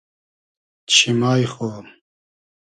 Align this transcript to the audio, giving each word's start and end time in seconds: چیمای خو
چیمای 0.91 1.45
خو 1.53 1.69